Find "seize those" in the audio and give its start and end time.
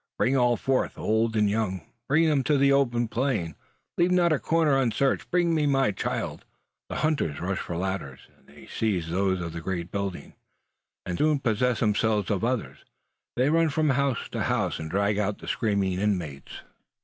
8.65-9.41